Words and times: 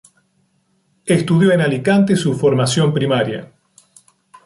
Estudió 1.05 1.51
en 1.51 1.61
Alicante 1.61 2.15
su 2.15 2.33
formación 2.33 2.91
primaria. 2.91 3.51